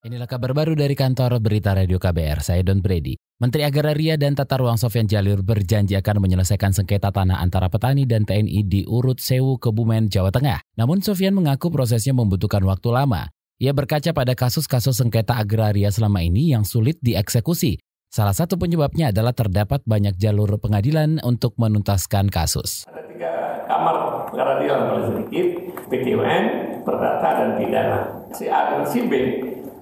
Inilah 0.00 0.24
kabar 0.24 0.56
baru 0.56 0.72
dari 0.72 0.96
kantor 0.96 1.44
Berita 1.44 1.76
Radio 1.76 2.00
KBR, 2.00 2.40
saya 2.40 2.64
Don 2.64 2.80
Brady. 2.80 3.20
Menteri 3.36 3.68
Agraria 3.68 4.16
dan 4.16 4.32
Tata 4.32 4.56
Ruang 4.56 4.80
Sofian 4.80 5.04
Jalil 5.04 5.44
berjanji 5.44 5.92
akan 5.92 6.24
menyelesaikan 6.24 6.72
sengketa 6.72 7.12
tanah 7.12 7.36
antara 7.36 7.68
petani 7.68 8.08
dan 8.08 8.24
TNI 8.24 8.64
di 8.64 8.88
Urut 8.88 9.20
Sewu, 9.20 9.60
Kebumen, 9.60 10.08
Jawa 10.08 10.32
Tengah. 10.32 10.64
Namun 10.80 11.04
Sofian 11.04 11.36
mengaku 11.36 11.68
prosesnya 11.68 12.16
membutuhkan 12.16 12.64
waktu 12.64 12.88
lama. 12.88 13.28
Ia 13.60 13.76
berkaca 13.76 14.16
pada 14.16 14.32
kasus-kasus 14.32 15.04
sengketa 15.04 15.36
agraria 15.36 15.92
selama 15.92 16.24
ini 16.24 16.48
yang 16.48 16.64
sulit 16.64 16.96
dieksekusi. 17.04 17.76
Salah 18.08 18.32
satu 18.32 18.56
penyebabnya 18.56 19.12
adalah 19.12 19.36
terdapat 19.36 19.84
banyak 19.84 20.16
jalur 20.16 20.48
pengadilan 20.56 21.20
untuk 21.20 21.60
menuntaskan 21.60 22.32
kasus. 22.32 22.88
Ada 22.88 23.04
tiga 23.04 23.32
kamar 23.68 23.96
peradilan 24.32 24.80
paling 24.80 25.06
sedikit, 25.12 25.48
PTUN, 25.92 26.44
Perdata, 26.88 27.28
dan 27.36 27.50
Pidana. 27.60 28.00
Si 28.32 28.48
A 28.48 28.60
dan 28.72 28.88
si 28.88 29.04
B 29.04 29.12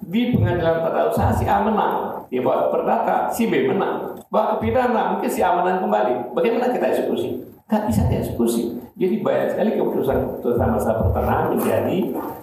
di 0.07 0.31
pengadilan 0.35 0.85
tata 0.85 1.11
usaha 1.11 1.31
si 1.35 1.45
A 1.49 1.65
menang. 1.65 2.23
Dia 2.29 2.45
bawa 2.45 2.69
perdata, 2.69 3.33
si 3.33 3.49
B 3.49 3.67
menang. 3.67 4.21
Bawa 4.29 4.57
ke 4.57 4.69
pidana, 4.69 5.17
mungkin 5.17 5.31
si 5.33 5.41
A 5.41 5.57
menang 5.57 5.83
kembali. 5.83 6.37
Bagaimana 6.37 6.71
kita 6.71 6.93
eksekusi? 6.93 7.41
Gak 7.69 7.85
bisa 7.89 8.05
dieksekusi. 8.09 8.63
Jadi 8.97 9.21
banyak 9.21 9.49
sekali 9.53 9.71
keputusan-keputusan 9.77 10.69
masa 10.73 10.91
pertengahan 10.97 11.47
menjadi 11.53 11.97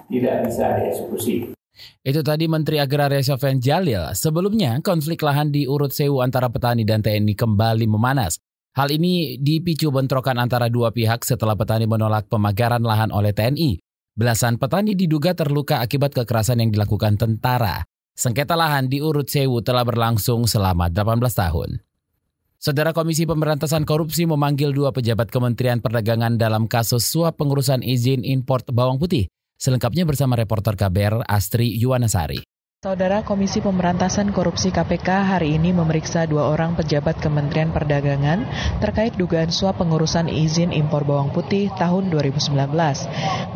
tidak 0.08 0.36
bisa 0.46 0.66
dieksekusi. 0.82 1.36
Itu 2.06 2.22
tadi 2.24 2.46
Menteri 2.48 2.80
Agraria 2.80 3.20
Sofian 3.20 3.60
Jalil. 3.60 4.14
Sebelumnya, 4.16 4.80
konflik 4.80 5.20
lahan 5.20 5.52
di 5.52 5.68
Urut 5.68 5.92
Sewu 5.92 6.24
antara 6.24 6.48
petani 6.48 6.88
dan 6.88 7.04
TNI 7.04 7.36
kembali 7.36 7.86
memanas. 7.90 8.40
Hal 8.76 8.92
ini 8.92 9.40
dipicu 9.40 9.88
bentrokan 9.88 10.36
antara 10.36 10.68
dua 10.68 10.92
pihak 10.92 11.24
setelah 11.24 11.56
petani 11.56 11.88
menolak 11.88 12.28
pemagaran 12.28 12.84
lahan 12.84 13.12
oleh 13.12 13.32
TNI. 13.32 13.80
Belasan 14.16 14.56
petani 14.56 14.96
diduga 14.96 15.36
terluka 15.36 15.84
akibat 15.84 16.16
kekerasan 16.16 16.64
yang 16.64 16.72
dilakukan 16.72 17.20
tentara. 17.20 17.84
Sengketa 18.16 18.56
lahan 18.56 18.88
di 18.88 19.04
Urut 19.04 19.28
Sewu 19.28 19.60
telah 19.60 19.84
berlangsung 19.84 20.48
selama 20.48 20.88
18 20.88 21.20
tahun. 21.36 21.84
Saudara 22.56 22.96
Komisi 22.96 23.28
Pemberantasan 23.28 23.84
Korupsi 23.84 24.24
memanggil 24.24 24.72
dua 24.72 24.96
pejabat 24.96 25.28
Kementerian 25.28 25.84
Perdagangan 25.84 26.40
dalam 26.40 26.72
kasus 26.72 27.04
suap 27.04 27.44
pengurusan 27.44 27.84
izin 27.84 28.24
import 28.24 28.64
bawang 28.72 29.04
putih. 29.04 29.28
Selengkapnya 29.60 30.08
bersama 30.08 30.40
reporter 30.40 30.80
KBR 30.80 31.28
Astri 31.28 31.76
Yuwanasari. 31.76 32.55
Saudara 32.86 33.26
Komisi 33.26 33.66
Pemberantasan 33.66 34.30
Korupsi 34.30 34.70
KPK 34.70 35.10
hari 35.26 35.58
ini 35.58 35.74
memeriksa 35.74 36.30
dua 36.30 36.54
orang 36.54 36.78
pejabat 36.78 37.18
Kementerian 37.18 37.74
Perdagangan 37.74 38.46
terkait 38.78 39.18
dugaan 39.18 39.50
suap 39.50 39.82
pengurusan 39.82 40.30
izin 40.30 40.70
impor 40.70 41.02
bawang 41.02 41.34
putih 41.34 41.74
tahun 41.82 42.14
2019. 42.14 42.54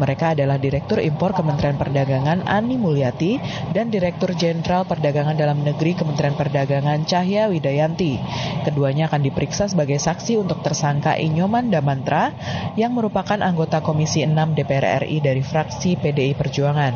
Mereka 0.02 0.34
adalah 0.34 0.58
Direktur 0.58 0.98
Impor 0.98 1.38
Kementerian 1.38 1.78
Perdagangan 1.78 2.42
Ani 2.50 2.82
Mulyati 2.82 3.38
dan 3.70 3.94
Direktur 3.94 4.34
Jenderal 4.34 4.90
Perdagangan 4.90 5.38
Dalam 5.38 5.62
Negeri 5.62 5.94
Kementerian 5.94 6.34
Perdagangan 6.34 7.06
Cahya 7.06 7.54
Widayanti. 7.54 8.18
Keduanya 8.66 9.14
akan 9.14 9.30
diperiksa 9.30 9.70
sebagai 9.70 10.02
saksi 10.02 10.42
untuk 10.42 10.66
tersangka 10.66 11.14
Inyoman 11.14 11.70
Damantra 11.70 12.34
yang 12.74 12.98
merupakan 12.98 13.38
anggota 13.38 13.86
Komisi 13.86 14.26
6 14.26 14.34
DPR 14.58 15.06
RI 15.06 15.22
dari 15.22 15.46
fraksi 15.46 16.02
PDI 16.02 16.34
Perjuangan. 16.34 16.94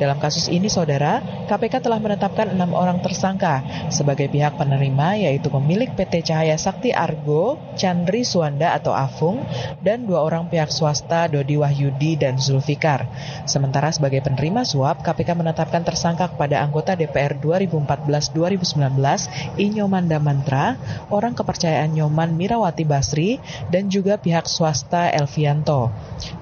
Dalam 0.00 0.16
kasus 0.16 0.48
ini, 0.48 0.72
Saudara, 0.72 1.20
KPK 1.44 1.73
KPK 1.74 1.90
telah 1.90 1.98
menetapkan 1.98 2.54
enam 2.54 2.70
orang 2.70 3.02
tersangka 3.02 3.66
sebagai 3.90 4.30
pihak 4.30 4.54
penerima 4.54 5.18
yaitu 5.18 5.50
pemilik 5.50 5.90
PT 5.90 6.30
Cahaya 6.30 6.54
Sakti 6.54 6.94
Argo, 6.94 7.58
Chandri 7.74 8.22
Suwanda 8.22 8.78
atau 8.78 8.94
Afung, 8.94 9.42
dan 9.82 10.06
dua 10.06 10.22
orang 10.22 10.46
pihak 10.46 10.70
swasta 10.70 11.26
Dodi 11.26 11.58
Wahyudi 11.58 12.14
dan 12.14 12.38
Zulfikar. 12.38 13.10
Sementara 13.50 13.90
sebagai 13.90 14.22
penerima 14.22 14.62
suap, 14.62 15.02
KPK 15.02 15.34
menetapkan 15.34 15.82
tersangka 15.82 16.30
kepada 16.30 16.62
anggota 16.62 16.94
DPR 16.94 17.42
2014-2019 17.42 19.58
Inyoman 19.58 20.06
Damantra, 20.06 20.78
orang 21.10 21.34
kepercayaan 21.34 21.90
Nyoman 21.90 22.38
Mirawati 22.38 22.86
Basri, 22.86 23.42
dan 23.74 23.90
juga 23.90 24.14
pihak 24.14 24.46
swasta 24.46 25.10
Elvianto. 25.10 25.90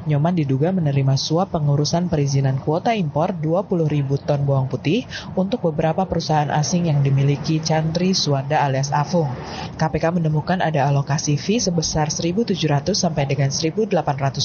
Nyoman 0.05 0.37
diduga 0.37 0.77
menerima 0.77 1.17
suap 1.17 1.57
pengurusan 1.57 2.13
perizinan 2.13 2.61
kuota 2.61 2.93
impor 2.93 3.33
20 3.33 3.89
ribu 3.89 4.21
ton 4.21 4.45
bawang 4.45 4.69
putih 4.69 5.09
untuk 5.35 5.73
beberapa 5.73 6.05
perusahaan 6.05 6.51
asing 6.51 6.89
yang 6.91 7.01
dimiliki 7.01 7.59
Chandri 7.63 8.13
Suwanda 8.13 8.61
alias 8.63 8.93
Afung. 8.95 9.31
KPK 9.77 10.19
menemukan 10.19 10.61
ada 10.61 10.89
alokasi 10.89 11.41
fee 11.41 11.63
sebesar 11.63 12.13
1.700 12.13 12.93
sampai 12.93 13.25
dengan 13.27 13.51
1.800 13.51 13.93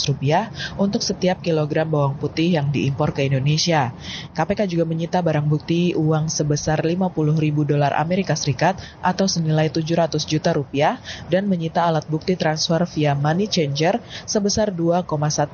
rupiah 0.09 0.49
untuk 0.79 1.03
setiap 1.03 1.43
kilogram 1.43 1.87
bawang 1.87 2.15
putih 2.17 2.57
yang 2.57 2.71
diimpor 2.71 3.11
ke 3.11 3.27
Indonesia. 3.27 3.91
KPK 4.33 4.69
juga 4.69 4.85
menyita 4.87 5.19
barang 5.21 5.45
bukti 5.45 5.93
uang 5.97 6.31
sebesar 6.31 6.81
50 6.83 7.13
ribu 7.37 7.67
dolar 7.67 7.93
Amerika 7.97 8.33
Serikat 8.37 8.79
atau 9.01 9.25
senilai 9.29 9.69
700 9.69 10.23
juta 10.23 10.53
rupiah 10.53 10.99
dan 11.27 11.45
menyita 11.45 11.83
alat 11.85 12.05
bukti 12.07 12.33
transfer 12.39 12.83
via 12.89 13.13
money 13.13 13.45
changer 13.49 13.99
sebesar 14.25 14.71
2,1 14.73 15.07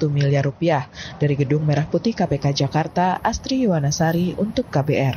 miliar 0.09 0.45
rupiah. 0.45 0.88
Dari 1.18 1.35
Gedung 1.38 1.66
Merah 1.66 1.88
Putih 1.88 2.16
KPK 2.16 2.66
Jakarta, 2.66 3.19
Astri 3.19 3.66
Yuwanasari 3.66 4.35
untuk 4.38 4.69
KBR. 4.69 5.12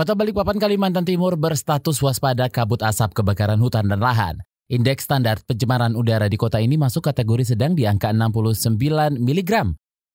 Kota 0.00 0.16
Balikpapan, 0.16 0.56
Kalimantan 0.56 1.04
Timur 1.04 1.36
berstatus 1.36 2.00
waspada 2.00 2.48
kabut 2.48 2.80
asap 2.80 3.20
kebakaran 3.20 3.60
hutan 3.60 3.84
dan 3.84 4.00
lahan. 4.00 4.40
Indeks 4.72 5.04
standar 5.04 5.44
pencemaran 5.44 5.92
udara 5.92 6.24
di 6.24 6.40
kota 6.40 6.56
ini 6.56 6.80
masuk 6.80 7.04
kategori 7.04 7.52
sedang 7.52 7.76
di 7.76 7.84
angka 7.84 8.08
69 8.08 8.80
mg. 9.20 9.52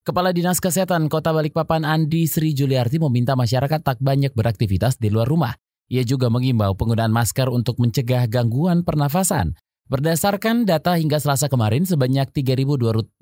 Kepala 0.02 0.34
Dinas 0.34 0.58
Kesehatan 0.58 1.06
Kota 1.06 1.30
Balikpapan 1.38 1.86
Andi 1.86 2.26
Sri 2.26 2.58
Juliarti 2.58 2.98
meminta 2.98 3.38
masyarakat 3.38 3.86
tak 3.86 4.02
banyak 4.02 4.34
beraktivitas 4.34 4.98
di 4.98 5.14
luar 5.14 5.30
rumah. 5.30 5.54
Ia 5.94 6.02
juga 6.02 6.34
mengimbau 6.34 6.74
penggunaan 6.74 7.14
masker 7.14 7.54
untuk 7.54 7.78
mencegah 7.78 8.26
gangguan 8.26 8.82
pernafasan. 8.82 9.54
Berdasarkan 9.86 10.66
data 10.66 10.98
hingga 10.98 11.22
Selasa 11.22 11.46
kemarin, 11.46 11.86
sebanyak 11.86 12.34
3.200 12.34 13.22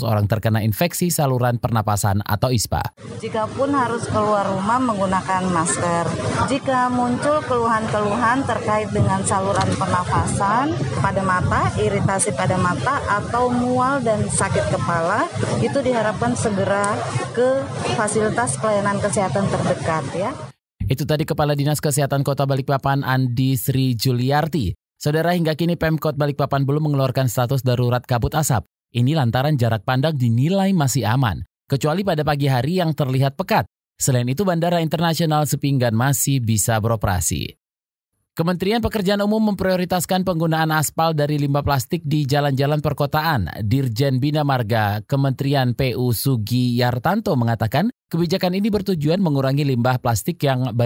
orang 0.00 0.24
terkena 0.24 0.64
infeksi 0.64 1.12
saluran 1.12 1.60
pernapasan 1.60 2.24
atau 2.24 2.48
ISPA. 2.48 2.80
Jikapun 3.20 3.76
harus 3.76 4.08
keluar 4.08 4.48
rumah 4.48 4.80
menggunakan 4.80 5.52
masker, 5.52 6.08
jika 6.48 6.88
muncul 6.88 7.44
keluhan-keluhan 7.44 8.40
terkait 8.48 8.88
dengan 8.88 9.20
saluran 9.28 9.68
pernapasan 9.76 10.72
pada 11.04 11.20
mata, 11.20 11.68
iritasi 11.76 12.32
pada 12.32 12.56
mata, 12.56 13.04
atau 13.20 13.52
mual 13.52 14.00
dan 14.00 14.24
sakit 14.32 14.64
kepala, 14.72 15.28
itu 15.60 15.76
diharapkan 15.84 16.32
segera 16.40 16.96
ke 17.36 17.60
fasilitas 18.00 18.56
pelayanan 18.56 18.96
kesehatan 18.96 19.44
terdekat 19.52 20.08
ya. 20.16 20.32
Itu 20.88 21.04
tadi 21.04 21.28
Kepala 21.28 21.52
Dinas 21.52 21.78
Kesehatan 21.78 22.24
Kota 22.24 22.48
Balikpapan 22.48 23.04
Andi 23.04 23.54
Sri 23.60 23.92
Juliarti. 23.92 24.79
Saudara 25.00 25.32
hingga 25.32 25.56
kini 25.56 25.80
Pemkot 25.80 26.12
Balikpapan 26.12 26.68
belum 26.68 26.92
mengeluarkan 26.92 27.24
status 27.24 27.64
darurat 27.64 28.04
kabut 28.04 28.36
asap. 28.36 28.68
Ini 28.92 29.16
lantaran 29.16 29.56
jarak 29.56 29.80
pandang 29.80 30.12
dinilai 30.12 30.76
masih 30.76 31.08
aman, 31.08 31.40
kecuali 31.64 32.04
pada 32.04 32.20
pagi 32.20 32.52
hari 32.52 32.84
yang 32.84 32.92
terlihat 32.92 33.32
pekat. 33.32 33.64
Selain 33.96 34.28
itu 34.28 34.44
Bandara 34.44 34.84
Internasional 34.84 35.48
Sepinggan 35.48 35.96
masih 35.96 36.44
bisa 36.44 36.76
beroperasi. 36.84 37.56
Kementerian 38.36 38.84
Pekerjaan 38.84 39.24
Umum 39.24 39.56
memprioritaskan 39.56 40.20
penggunaan 40.20 40.68
aspal 40.68 41.16
dari 41.16 41.40
limbah 41.40 41.64
plastik 41.64 42.04
di 42.04 42.28
jalan-jalan 42.28 42.84
perkotaan. 42.84 43.48
Dirjen 43.64 44.20
Bina 44.20 44.44
Marga 44.44 45.00
Kementerian 45.08 45.72
PU 45.72 46.12
Sugi 46.12 46.76
Yartanto 46.76 47.32
mengatakan 47.40 47.88
kebijakan 48.12 48.52
ini 48.52 48.68
bertujuan 48.68 49.24
mengurangi 49.24 49.64
limbah 49.64 49.96
plastik 49.96 50.44
yang, 50.44 50.76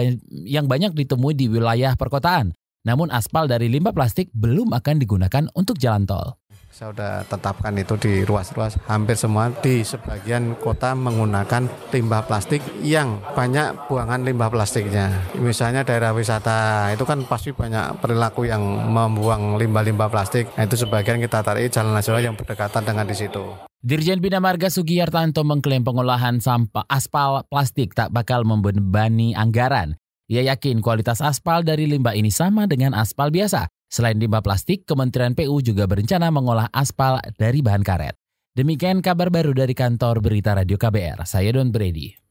yang 0.47 0.71
banyak 0.71 0.95
ditemui 0.95 1.35
di 1.35 1.51
wilayah 1.51 1.99
perkotaan. 1.99 2.55
Namun 2.85 3.09
aspal 3.09 3.49
dari 3.49 3.65
limbah 3.67 3.91
plastik 3.91 4.29
belum 4.31 4.71
akan 4.71 5.01
digunakan 5.01 5.43
untuk 5.57 5.81
jalan 5.81 6.05
tol. 6.05 6.37
Saya 6.75 6.91
sudah 6.91 7.13
tetapkan 7.31 7.71
itu 7.79 7.95
di 7.95 8.27
ruas-ruas 8.27 8.75
hampir 8.91 9.15
semua 9.15 9.47
di 9.63 9.79
sebagian 9.79 10.59
kota 10.59 10.91
menggunakan 10.91 11.71
limbah 11.87 12.27
plastik 12.27 12.59
yang 12.83 13.23
banyak 13.31 13.87
buangan 13.87 14.27
limbah 14.27 14.51
plastiknya. 14.51 15.23
Misalnya 15.39 15.87
daerah 15.87 16.11
wisata 16.11 16.91
itu 16.91 17.07
kan 17.07 17.23
pasti 17.31 17.55
banyak 17.55 18.03
perilaku 18.03 18.43
yang 18.43 18.59
membuang 18.91 19.55
limbah-limbah 19.55 20.11
plastik. 20.11 20.51
Nah, 20.59 20.67
itu 20.67 20.75
sebagian 20.83 21.23
kita 21.23 21.47
tarik 21.47 21.71
jalan 21.71 21.95
nasional 21.95 22.19
yang 22.19 22.35
berdekatan 22.35 22.83
dengan 22.83 23.07
di 23.07 23.15
situ. 23.15 23.55
Dirjen 23.79 24.19
Bina 24.19 24.43
Marga 24.43 24.67
Sugiyartanto 24.67 25.47
mengklaim 25.47 25.87
pengolahan 25.87 26.43
sampah 26.43 26.83
aspal 26.91 27.47
plastik 27.47 27.95
tak 27.95 28.11
bakal 28.11 28.43
membebani 28.43 29.31
anggaran. 29.31 29.95
Ia 30.25 30.41
yakin 30.41 30.81
kualitas 30.81 31.21
aspal 31.21 31.61
dari 31.61 31.85
limbah 31.85 32.17
ini 32.17 32.33
sama 32.33 32.65
dengan 32.65 32.97
aspal 32.97 33.29
biasa. 33.29 33.69
Selain 33.85 34.17
limbah 34.17 34.41
plastik, 34.41 34.81
Kementerian 34.89 35.37
PU 35.37 35.61
juga 35.61 35.85
berencana 35.85 36.33
mengolah 36.33 36.67
aspal 36.73 37.21
dari 37.37 37.61
bahan 37.61 37.85
karet. 37.85 38.17
Demikian 38.57 39.05
kabar 39.05 39.29
baru 39.29 39.53
dari 39.53 39.77
kantor 39.77 40.25
Berita 40.25 40.57
Radio 40.57 40.81
KBR. 40.81 41.29
Saya 41.29 41.53
Don 41.53 41.69
Brady. 41.69 42.24